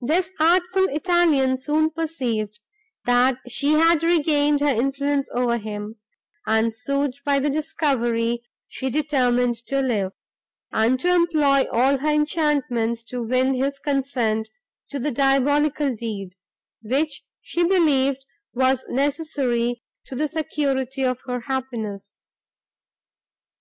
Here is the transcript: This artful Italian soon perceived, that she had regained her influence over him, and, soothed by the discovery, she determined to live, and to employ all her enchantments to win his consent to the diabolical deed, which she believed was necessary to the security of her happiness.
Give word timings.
This 0.00 0.30
artful 0.38 0.84
Italian 0.90 1.58
soon 1.58 1.90
perceived, 1.90 2.60
that 3.06 3.38
she 3.48 3.72
had 3.72 4.04
regained 4.04 4.60
her 4.60 4.68
influence 4.68 5.28
over 5.34 5.58
him, 5.58 5.96
and, 6.46 6.72
soothed 6.72 7.20
by 7.24 7.40
the 7.40 7.50
discovery, 7.50 8.44
she 8.68 8.88
determined 8.88 9.56
to 9.66 9.82
live, 9.82 10.12
and 10.70 10.96
to 11.00 11.12
employ 11.12 11.64
all 11.72 11.96
her 11.98 12.08
enchantments 12.08 13.02
to 13.02 13.20
win 13.20 13.54
his 13.54 13.80
consent 13.80 14.48
to 14.90 15.00
the 15.00 15.10
diabolical 15.10 15.92
deed, 15.92 16.36
which 16.82 17.24
she 17.40 17.64
believed 17.64 18.24
was 18.54 18.86
necessary 18.88 19.82
to 20.04 20.14
the 20.14 20.28
security 20.28 21.02
of 21.02 21.22
her 21.22 21.40
happiness. 21.40 22.20